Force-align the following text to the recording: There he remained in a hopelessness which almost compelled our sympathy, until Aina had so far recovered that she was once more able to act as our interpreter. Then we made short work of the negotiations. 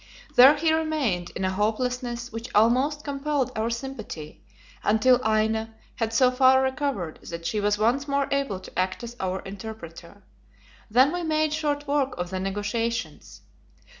There 0.33 0.55
he 0.57 0.73
remained 0.73 1.29
in 1.35 1.45
a 1.45 1.51
hopelessness 1.51 2.31
which 2.31 2.49
almost 2.55 3.03
compelled 3.03 3.51
our 3.55 3.69
sympathy, 3.69 4.41
until 4.83 5.21
Aina 5.23 5.75
had 5.97 6.11
so 6.11 6.31
far 6.31 6.63
recovered 6.63 7.19
that 7.27 7.45
she 7.45 7.59
was 7.61 7.77
once 7.77 8.07
more 8.07 8.27
able 8.31 8.59
to 8.61 8.79
act 8.79 9.03
as 9.03 9.15
our 9.19 9.41
interpreter. 9.41 10.23
Then 10.89 11.13
we 11.13 11.21
made 11.21 11.53
short 11.53 11.87
work 11.87 12.17
of 12.17 12.31
the 12.31 12.39
negotiations. 12.39 13.41